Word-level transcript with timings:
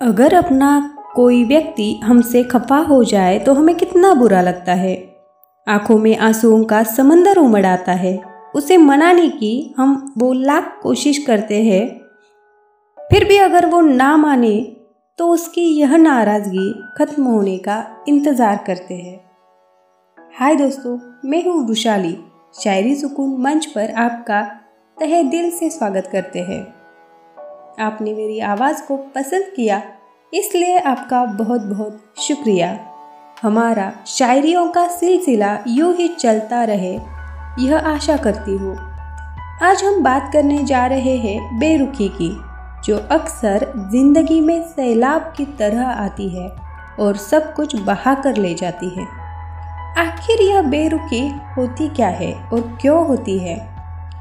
अगर 0.00 0.34
अपना 0.34 0.68
कोई 1.14 1.42
व्यक्ति 1.44 1.92
हमसे 2.04 2.42
खफा 2.42 2.76
हो 2.78 3.02
जाए 3.04 3.38
तो 3.38 3.52
हमें 3.54 3.74
कितना 3.76 4.12
बुरा 4.14 4.40
लगता 4.40 4.72
है। 4.72 4.94
आँखों 5.66 5.98
में 5.98 6.16
आंसुओं 6.18 6.62
का 6.64 6.82
समंदर 6.82 7.38
उमड़ 7.38 7.64
आता 7.66 7.92
है। 7.92 8.14
उसे 8.54 8.76
मनाने 8.76 9.28
की 9.30 9.74
हम 9.78 10.14
वो 10.18 10.32
लाख 10.32 10.78
कोशिश 10.82 11.18
करते 11.18 11.62
हैं। 11.62 11.88
फिर 13.10 13.24
भी 13.24 13.36
अगर 13.38 13.66
वो 13.66 13.80
ना 13.80 14.16
माने 14.16 14.56
तो 15.18 15.28
उसकी 15.28 15.66
यह 15.80 15.96
नाराज़गी 15.96 16.72
खत्म 16.98 17.24
होने 17.24 17.58
का 17.58 17.84
इंतज़ार 18.08 18.64
करते 18.66 18.94
हैं। 18.94 19.20
हाय 20.34 20.56
दोस्तों, 20.56 20.98
मैं 21.24 21.44
हूँ 21.44 21.66
वृशाली 21.66 22.16
शायरी 22.54 22.94
सुकून 22.94 23.36
मंच 23.42 23.66
पर 23.66 23.94
आपका 23.98 24.42
तहे 24.96 25.22
दिल 25.24 25.50
से 25.50 25.70
स्वागत 25.70 26.08
करते 26.12 26.38
हैं। 26.40 26.66
आपने 27.78 28.12
मेरी 28.14 28.38
आवाज़ 28.40 28.82
को 28.82 28.96
पसंद 29.14 29.52
किया, 29.56 29.82
इसलिए 30.32 30.78
आपका 30.78 31.24
बहुत 31.24 31.60
बहुत 31.60 32.14
शुक्रिया। 32.18 32.78
हमारा 33.42 33.92
शायरियों 34.06 34.66
का 34.68 34.86
सिलसिला 34.88 35.58
यूँ 35.68 35.94
ही 35.94 36.08
चलता 36.10 36.62
रहे, 36.64 36.92
यह 37.58 37.76
आशा 37.76 38.16
करती 38.16 38.56
हूँ। 38.56 38.76
आज 39.62 39.84
हम 39.84 40.02
बात 40.02 40.30
करने 40.32 40.62
जा 40.64 40.84
रहे 40.86 41.16
हैं 41.16 41.58
बेरुखी 41.58 42.08
की, 42.12 42.30
जो 42.84 42.96
अक्सर 43.10 43.72
ज़िंदगी 43.92 44.40
में 44.40 44.62
सैलाब 44.62 45.32
की 45.36 45.44
तरह 45.58 45.86
आती 45.86 46.28
है 46.28 46.48
और 47.00 47.16
सब 47.16 47.54
कुछ 47.54 47.76
बहा 47.76 48.14
कर 48.14 48.36
ले 48.36 48.54
जाती 48.54 48.88
है। 48.90 49.06
आखिर 49.98 50.42
यह 50.42 50.62
बेरुखी 50.62 51.26
होती 51.56 51.88
क्या 51.88 52.08
है 52.08 52.32
और 52.44 52.60
क्यों 52.80 53.06
होती 53.06 53.38
है? 53.38 53.56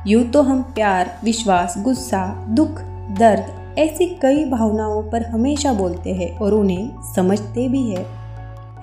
यूँ 0.08 0.24
तो 0.24 0.41
हम 0.41 0.62
प्यार, 0.66 1.18
विश्वास, 1.24 1.74
गुस्सा, 1.77 2.26
दुख 2.49 2.82
दर्द 3.12 3.76
ऐसी 3.80 4.06
कई 4.22 4.46
भावनाओं 4.46 5.04
पर 5.04 5.26
हमेशा 5.26 5.74
बोलते 5.74 6.14
हैं 6.14 6.38
और 6.38 6.54
उन्हें 6.54 6.92
समझते 7.16 7.70
भी 7.70 7.90
है 7.90 8.06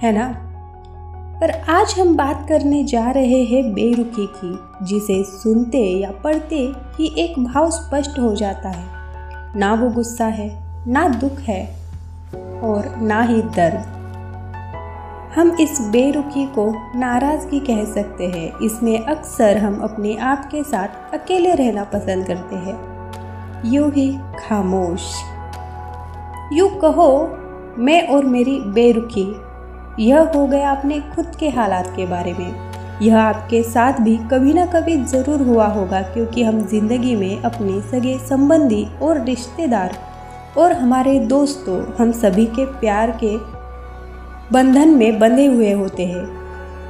है 0.03 0.13
ना? 0.13 0.51
पर 1.41 1.51
आज 1.51 1.95
हम 2.01 2.17
बात 2.17 2.47
करने 2.49 2.85
जा 2.85 3.11
रहे 3.11 3.45
हैं 3.45 3.73
बेरुखी 3.75 4.27
की, 4.27 4.59
जिसे 4.85 5.25
सुनते 5.25 5.79
या 5.79 6.11
पढ़ते 6.11 6.73
ही 6.99 7.15
एक 7.19 7.39
भाव 7.39 7.71
स्पष्ट 7.71 8.19
हो 8.19 8.35
जाता 8.35 8.69
है। 8.69 8.85
ना 9.57 9.75
वो 9.75 9.91
गुस्सा 9.91 10.27
है, 10.27 10.63
ना 10.87 11.09
दुख 11.09 11.39
है 11.39 11.77
और 12.61 12.97
ना 12.97 13.23
ही 13.23 13.43
दर्द। 13.43 13.95
हम 15.39 15.57
इस 15.61 15.79
बेरुखी 15.81 16.47
को 16.47 16.99
नाराज़गी 16.99 17.61
कह 17.61 17.85
सकते 17.85 18.27
हैं। 18.27 18.53
इसमें 18.63 18.99
अक्सर 18.99 19.57
हम 19.57 19.81
अपने 19.81 20.17
आप 20.17 20.49
के 20.51 20.63
साथ 20.63 21.15
अकेले 21.15 21.55
रहना 21.55 21.85
पसंद 21.85 22.27
करते 22.27 22.57
हैं। 22.57 22.94
यूँ 23.65 23.91
ही 23.93 24.11
खामोश। 24.39 25.03
यूँ 26.53 26.69
कहो, 26.81 27.11
मैं 27.79 28.07
और 28.09 28.25
मेरी 28.25 28.59
बेरुखी। 28.75 29.27
यह 30.01 30.31
हो 30.37 30.47
गया 30.47 30.71
अपने 30.71 31.01
खुद 31.15 31.37
के 31.41 31.49
हालात 31.49 31.93
के 31.97 32.07
बारे 32.07 32.33
में। 32.33 33.01
यह 33.03 33.19
आपके 33.19 33.63
साथ 33.63 34.01
भी 34.01 34.17
कभी 34.33 34.53
ना 34.53 34.67
कभी 34.67 34.97
ज़रूर 35.05 35.43
हुआ 35.43 35.67
होगा, 35.67 36.03
क्योंकि 36.03 36.43
हम 36.43 36.61
ज़िंदगी 36.63 37.15
में 37.17 37.43
अपने 37.43 37.81
सगे 37.81 38.19
संबंधी 38.29 38.87
और 39.03 39.25
रिश्तेदार 39.25 39.97
और 40.59 40.73
हमारे 40.73 41.19
दोस्तों, 41.19 41.83
हम 41.99 42.13
सभी 42.13 42.47
के 42.47 42.65
प्यार 42.81 43.19
के 43.25 43.37
बंधन 44.53 44.89
में 44.89 45.19
बंधे 45.19 45.47
हुए 45.47 45.73
होते 45.73 46.07
हैं। 46.07 46.44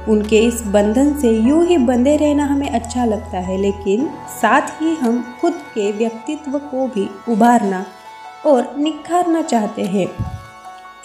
उनके 0.09 0.39
इस 0.39 0.61
बंधन 0.67 1.13
से 1.19 1.29
यूँ 1.29 1.65
ही 1.65 1.77
बंधे 1.77 2.15
रहना 2.17 2.45
हमें 2.45 2.69
अच्छा 2.69 3.05
लगता 3.05 3.39
है, 3.39 3.57
लेकिन 3.57 4.09
साथ 4.41 4.81
ही 4.81 4.95
हम 4.95 5.23
खुद 5.41 5.53
के 5.53 5.91
व्यक्तित्व 5.91 6.57
को 6.59 6.87
भी 6.87 7.07
उभारना 7.29 7.85
और 8.45 8.75
निखारना 8.77 9.41
चाहते 9.41 9.83
हैं। 9.85 10.07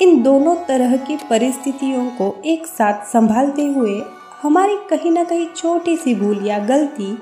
इन 0.03 0.23
दोनों 0.23 0.55
तरह 0.69 0.97
की 0.97 1.17
परिस्थितियों 1.31 2.06
को 2.11 2.34
एक 2.45 2.67
साथ 2.67 3.05
संभालते 3.06 3.67
हुए 3.67 4.01
हमारी 4.43 4.77
कहीं 4.91 5.11
ना 5.11 5.25
कहीं 5.25 5.47
छोटी 5.56 5.97
सी 5.97 6.15
भूल 6.15 6.47
या 6.47 6.59
गलती 6.59 7.16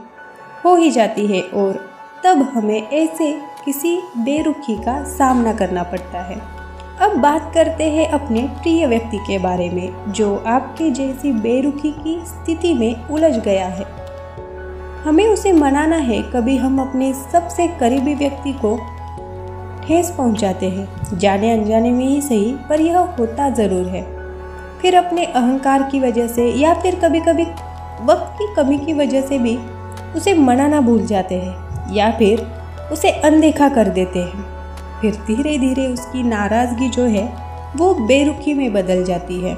हो 0.65 0.75
ही 0.77 0.91
जाती 0.91 1.27
है 1.27 1.43
और 1.55 1.81
तब 2.25 2.43
हमें 2.55 2.81
ऐसे 2.83 3.33
किसी 3.65 3.97
बेरुखी 4.17 4.77
का 4.77 5.03
सामना 5.09 5.53
करना 5.53 5.83
पड़ता 5.83 6.23
है। 6.23 6.58
अब 7.01 7.17
बात 7.17 7.51
करते 7.55 7.85
हैं 7.85 8.09
अपने 8.09 8.41
प्रिय 8.41 8.87
व्यक्ति 8.87 9.19
के 9.19 9.39
बारे 9.39 9.71
में, 9.71 10.13
जो 10.13 10.37
आपके 10.37 10.91
जैसी 10.91 11.33
बेरुखी 11.33 11.91
की 11.93 12.21
स्थिति 12.27 12.75
में 12.75 13.09
उलझ 13.09 13.39
गया 13.39 13.67
है। 13.67 13.85
हमें 15.05 15.27
उसे 15.27 15.53
मनाना 15.53 15.97
है, 15.97 16.23
कभी 16.23 16.57
हम 16.57 16.81
अपने 16.81 17.13
सबसे 17.13 17.67
करीबी 17.69 18.15
व्यक्ति 18.15 18.53
को 18.53 18.77
ठेस 19.87 20.11
पहुंचाते 20.11 20.69
हैं। 20.69 21.19
जाने 21.19 21.53
अनजाने 21.53 21.91
में 21.91 22.07
ही 22.07 22.21
सही, 22.21 22.55
पर 22.69 22.81
यह 22.81 22.99
होता 22.99 23.51
ज़रूर 23.51 23.87
है। 23.87 24.03
फिर 24.79 24.97
अपने 24.97 25.25
अहंकार 25.25 25.83
की 25.83 26.01
वजह 26.01 26.27
से, 26.27 26.51
या 26.53 26.75
फिर 26.75 26.95
कभी 26.95 27.21
कभी 27.21 27.45
वक्त 28.05 28.37
की 28.39 28.55
कमी 28.55 28.79
की 28.79 28.93
वजह 28.93 29.21
से 29.21 29.39
भी 29.39 29.57
उसे 30.17 30.35
मनाना 30.35 30.81
भूल 30.81 31.07
जाते 31.07 31.35
हैं, 31.35 31.95
या 31.95 32.11
फिर 32.11 32.47
उसे 32.93 33.11
अनदेखा 33.11 33.69
कर 33.69 33.89
देते 33.89 34.19
हैं। 34.19 34.58
फिर 35.01 35.15
धीरे 35.27 35.59
धीरे 35.59 35.87
उसकी 35.87 36.23
नाराज़गी 36.23 36.89
जो 36.89 37.05
है, 37.05 37.27
वो 37.77 37.95
बेरुखी 38.07 38.55
में 38.55 38.73
बदल 38.73 39.05
जाती 39.05 39.41
है। 39.41 39.57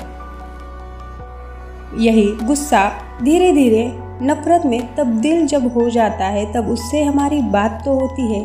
यही 1.99 2.27
गुस्सा 2.37 2.89
धीरे 3.23 3.53
धीरे 3.53 3.85
नफरत 4.23 4.67
में 4.67 4.95
तब्दील 4.95 5.47
जब 5.47 5.73
हो 5.75 5.89
जाता 5.91 6.25
है, 6.25 6.53
तब 6.53 6.69
उससे 6.69 7.03
हमारी 7.03 7.41
बात 7.43 7.83
तो 7.85 7.99
होती 7.99 8.33
है, 8.35 8.43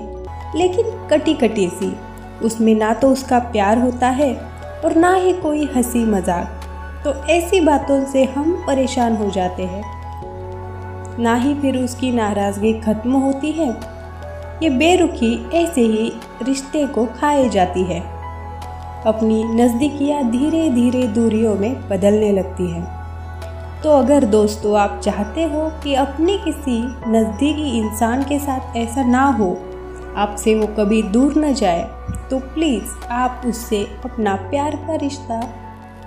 लेकिन 0.56 0.86
कटी 1.08 1.34
कटी 1.34 1.68
सी। 1.70 1.96
उसमें 2.44 2.74
ना 2.76 2.94
तो 2.94 3.10
उसका 3.10 3.40
प्यार 3.40 3.80
होता 3.80 4.10
है 4.10 4.34
और 4.86 4.96
ना 4.96 5.14
ही 5.14 5.34
कोई 5.34 5.66
हँसी 5.76 6.06
मज़ाक। 6.06 6.62
तो 7.04 7.14
ऐसी 7.28 7.60
बातों 7.62 8.04
से 8.06 8.24
हम 8.26 8.52
परेशान 8.68 9.16
हो 9.16 9.30
जाते 9.30 9.64
हैं। 9.64 9.84
ना 11.20 11.36
ही 11.36 11.54
फिर 11.56 11.78
उसकी 11.78 12.12
नाराज़गी 12.12 12.74
खत्म 12.74 13.12
होती 13.12 13.52
है 13.52 13.70
ये 14.64 14.70
बेरुखी 14.70 15.34
ऐसे 15.54 15.82
ही 15.82 16.12
रिश्ते 16.44 16.86
को 16.88 17.06
खाए 17.16 17.48
जाती 17.50 17.84
है। 17.84 18.00
अपनी 19.06 19.44
नज़दीकियाँ 19.44 20.24
धीरे 20.32 20.70
धीरे 20.70 21.08
दूरियों 21.08 21.56
में 21.56 21.90
बदलने 21.90 22.32
लगती 22.32 22.70
हैं। 22.72 22.84
तो 23.84 23.92
अगर 23.92 24.26
दोस्तों 24.26 24.78
आप 24.80 25.00
चाहते 25.04 25.44
हो 25.44 25.70
कि 25.84 25.94
अपने 25.96 26.38
किसी 26.38 26.80
नज़दीकी 27.08 27.70
इंसान 27.80 28.24
के 28.24 28.40
साथ 28.40 28.76
ऐसा 28.78 29.04
ना 29.04 29.24
हो, 29.32 29.50
आपसे 30.18 30.56
वो 30.56 30.68
कभी 30.68 31.02
दूर 31.04 31.34
न 31.38 31.54
जाए 31.54 31.84
तो 32.30 32.40
प्लीज़ 32.54 32.96
आप 33.12 33.42
उससे 33.46 33.84
अपना 34.06 34.36
प्यार 34.50 34.76
का 34.78 34.96
रिश्ता 34.96 35.42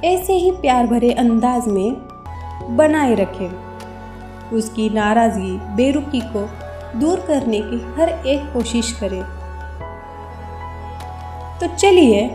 ऐसे 0.05 0.33
ही 0.33 0.51
प्यार 0.51 0.87
भरे 0.87 1.11
अंदाज 1.13 1.69
में 1.69 2.77
बनाए 2.77 3.15
रखें। 3.15 3.51
उसकी 4.53 4.89
नाराज़गी 4.91 5.57
बेरुखी 5.77 6.21
को 6.27 6.49
दूर 6.97 7.21
करने 7.21 7.61
की 7.61 7.95
हर 7.99 8.09
एक 8.09 8.53
कोशिश 8.53 8.93
करें। 8.93 9.23
तो 11.61 11.67
चलिए, 11.77 12.29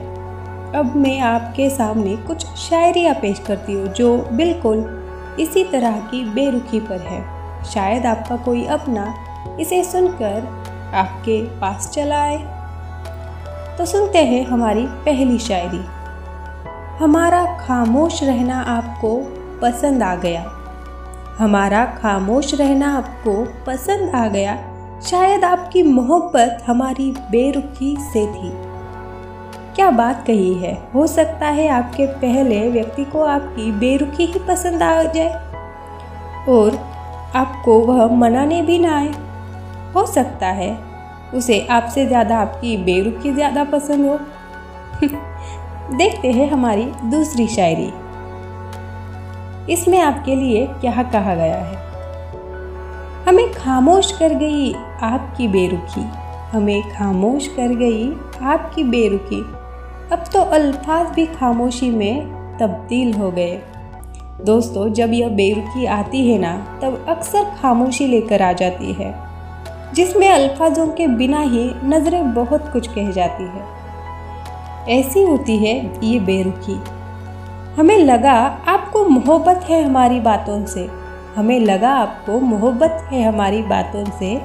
अब 0.76 0.94
मैं 0.96 1.20
आपके 1.20 1.70
सामने 1.70 2.16
कुछ 2.16 2.46
शायरियाँ 2.46 3.16
पेश 3.16 3.40
करती 3.40 3.74
हूँ, 3.74 3.88
जो 3.88 4.18
बिल्कुल 4.18 5.00
इसी 5.40 5.64
तरह 5.64 5.92
की 5.92 6.26
बेरुखी 6.26 6.80
पर 6.80 7.00
है। 7.00 7.44
शायद 7.64 8.06
आपका 8.06 8.36
कोई 8.36 8.66
अपना 8.66 9.14
इसे 9.60 9.84
सुनकर 9.84 10.64
आपके 10.94 11.44
पास 11.44 11.90
चला 11.90 12.22
आए। 12.22 12.38
तो 13.78 13.86
सुनते 13.86 14.20
हैं 14.20 14.46
हमारी 14.46 14.86
पहली 14.88 15.40
शायरी। 15.40 15.86
हमारा 17.04 17.46
खामोश 17.46 18.24
रहना 18.24 18.62
आपको 18.62 19.22
पसंद 19.62 20.04
आ 20.04 20.16
गया। 20.16 20.63
हमारा 21.40 21.86
खामोश 21.86 22.54
रहना 22.54 22.98
आपको 22.98 23.46
पसंद 23.68 24.16
आ 24.16 24.28
गया। 24.28 24.56
शायद 25.02 25.44
आपकी 25.44 25.84
मोहब्बत 25.84 26.64
हमारी 26.68 27.12
बेरुखी 27.12 27.98
से 28.00 28.26
थी। 28.28 28.52
क्या 29.76 29.92
बात 29.92 30.24
कही 30.28 30.54
है? 30.54 30.92
हो 30.96 31.08
सकता 31.08 31.48
है 31.48 31.68
आपके 31.68 32.06
पहले 32.06 32.70
व्यक्ति 32.70 33.04
को 33.04 33.24
आपकी 33.24 33.72
बेरुखी 33.72 34.26
ही 34.26 34.40
पसंद 34.40 34.84
आ 34.84 35.04
जाए। 35.04 35.30
और 36.50 36.76
आपको 37.36 37.80
वह 37.80 38.16
मनाने 38.16 38.62
भी 38.62 38.80
ना 38.80 38.96
आए। 38.98 39.12
हो 39.96 40.06
सकता 40.06 40.48
है 40.48 40.78
उसे 41.34 41.68
आपसे 41.68 42.06
ज़्यादा 42.06 42.38
आपकी 42.38 42.78
बेरुखी 42.78 43.34
ज़्यादा 43.34 43.64
पसंद 43.64 44.06
हो। 44.06 44.20
देखते 45.98 46.32
हैं 46.32 46.52
हमारी 46.52 46.86
दूसरी 46.86 47.48
शायरी। 47.48 48.03
इसमें 49.70 50.00
आपके 50.00 50.36
लिए 50.36 50.68
क्या 50.68 51.04
कहा 51.04 51.36
गया 51.36 51.56
है? 51.56 51.94
हमें 53.28 53.52
खामोश 53.52 54.12
कर 54.12 54.34
गई 54.34 54.74
आपकी 55.02 55.48
बेरुखी। 55.48 56.06
हमें 56.52 56.82
खामोश 56.82 57.48
कर 57.48 57.68
गई 57.68 58.14
आपकी 58.42 58.84
बेरुखी। 58.84 59.42
अब 60.16 60.24
तो 60.34 60.42
अल्फाज 60.42 61.08
भी 61.08 61.26
खामोशी 61.26 61.90
में 61.90 62.22
तब्दील 62.58 63.14
हो 63.14 63.32
गए। 63.32 63.62
दोस्तों, 64.42 64.94
जब 64.94 65.14
यह 65.14 65.30
बेरुखी 65.30 65.86
आती 65.86 66.32
है 66.32 66.40
ना, 66.40 66.80
तब 66.82 67.06
अक्सर 67.10 67.44
खामोशी 67.44 68.08
लेकर 68.08 68.42
आ 68.42 68.54
जाती 68.54 68.94
है, 68.94 69.20
जिसमें 69.94 70.30
अल्फाजों 70.30 70.88
के 70.88 71.08
बिना 71.08 71.40
ही 71.40 71.72
नज़रें 71.84 72.34
बहुत 72.34 72.74
कुछ 72.74 72.88
कह 72.88 73.12
जाती 73.12 73.44
है। 73.44 73.64
ऐसी 75.00 75.24
होती 75.24 75.58
है 75.58 76.00
ये 76.04 76.20
बेरुखी। 76.20 77.03
हमें 77.78 77.98
लगा 77.98 78.58
आपको 78.68 79.06
मोहब्बत 79.06 79.66
है 79.70 79.84
हमारी 79.84 80.20
बातों 80.20 80.66
से। 80.66 80.90
हमें 81.36 81.60
लगा 81.60 81.90
आपको 81.90 82.40
मोहब्बत 82.40 83.10
है 83.12 83.24
हमारी 83.24 83.62
बातों 83.62 84.06
से। 84.06 84.42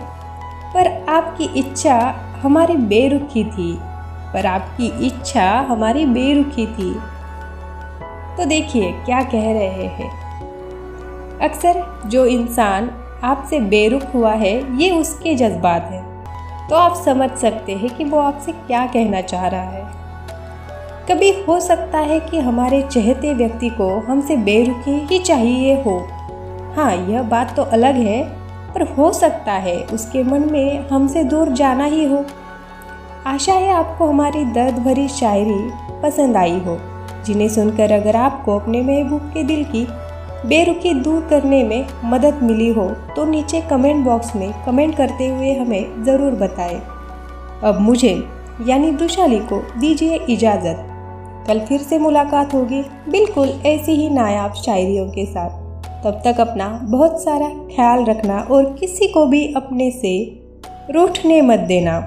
पर 0.75 1.07
आपकी 1.09 1.45
इच्छा 1.45 2.15
हमारी 2.43 2.77
बेरुखी 2.77 3.45
थी। 3.45 3.79
पर 4.35 4.47
आपकी 4.47 5.07
इच्छा 5.07 5.67
हमारी 5.69 6.07
बेरुखी 6.07 6.67
थी। 6.67 6.95
तो 8.37 8.45
देखिए, 8.45 8.93
क्या 8.93 9.23
कह 9.23 9.53
रहे 9.53 9.87
हैं। 9.87 10.11
अक्सर 11.39 12.03
जो 12.07 12.27
इंसान 12.27 12.91
आपसे 13.25 13.61
बेरुख 13.61 14.15
हुआ 14.15 14.33
है, 14.33 14.83
ये 14.83 14.91
उसके 14.91 15.35
जज्बात 15.35 15.89
हैं। 15.93 16.25
तो 16.69 16.77
आप 16.77 16.95
समझ 16.95 17.31
सकते 17.31 17.73
हैं 17.73 17.97
कि 17.97 18.05
वो 18.05 18.19
आपसे 18.19 18.53
क्या 18.53 18.87
कहना 18.87 19.21
चाह 19.21 19.47
रहा 19.47 19.63
है। 19.63 19.88
कभी 21.09 21.31
हो 21.43 21.59
सकता 21.61 21.99
है 21.99 22.19
कि 22.21 22.39
हमारे 22.39 22.81
चहते 22.83 23.33
व्यक्ति 23.35 23.69
को 23.71 23.89
हमसे 23.99 24.37
बेरुखी 24.39 24.97
ही 25.07 25.19
चाहिए 25.19 25.75
हो। 25.83 25.99
हाँ 26.77 26.95
यह 27.09 27.23
बात 27.23 27.55
तो 27.57 27.63
अलग 27.63 27.95
है, 27.97 28.23
पर 28.75 28.83
हो 28.95 29.13
सकता 29.13 29.53
है 29.53 29.77
उसके 29.85 30.23
मन 30.23 30.43
में 30.53 30.89
हमसे 30.89 31.23
दूर 31.25 31.53
जाना 31.53 31.85
ही 31.85 32.05
हो। 32.05 32.25
आशा 33.27 33.53
है 33.53 33.71
आपको 33.71 34.07
हमारी 34.07 34.45
दर्द 34.53 34.79
भरी 34.79 35.07
शायरी 35.11 35.71
पसंद 36.03 36.37
आई 36.37 36.59
हो, 36.59 36.79
जिन्हें 37.27 37.49
सुनकर 37.49 37.93
अगर 37.93 38.17
आपको 38.17 38.59
अपने 38.59 38.83
महबूब 38.83 39.31
के 39.35 39.43
दिल 39.43 39.65
की 39.65 39.87
बेरुखी 40.47 40.93
दूर 40.95 41.27
करने 41.31 41.63
में 41.65 41.87
मदद 42.05 42.43
मिली 42.43 42.69
हो 42.73 42.89
तो 43.17 43.25
नीचे 43.25 43.61
कमेंट 43.61 44.05
बॉक्स 44.05 44.35
में 44.37 44.53
कमेंट 44.67 44.97
करते 44.97 45.29
हुए 45.29 45.55
हमें 45.55 46.05
ज़रूर 46.05 46.33
बताएँ। 46.43 46.81
अब 47.63 47.81
मुझे, 47.81 48.15
यानी 48.67 48.91
दुशाली 48.93 49.39
को 49.43 49.63
दीजिए 49.79 50.17
इजाज़त। 50.31 50.85
कल 51.49 51.61
फिर 51.61 51.81
से 51.81 51.99
मुलाकात 51.99 52.55
होगी। 52.55 52.83
बिल्कुल 53.11 53.49
ऐसी 53.67 53.93
ही 53.93 54.11
नायाब 54.11 54.53
शायरियों 54.53 55.09
के 55.09 55.27
साथ। 55.27 55.51
तब 56.05 56.21
तक 56.25 56.41
अपना 56.41 56.81
बहुत 56.85 57.25
सारा 57.25 57.49
ख्याल 57.49 58.05
रखना 58.05 58.39
और 58.51 58.77
किसी 58.81 59.09
को 59.09 59.27
भी 59.27 59.55
अपने 59.57 59.91
से 59.91 60.41
रूठने 60.91 61.41
मत 61.43 61.59
देना। 61.59 62.01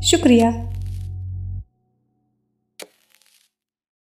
शुक्रिया। 0.00 0.73